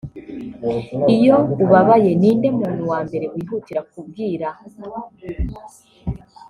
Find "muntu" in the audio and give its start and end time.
2.59-2.83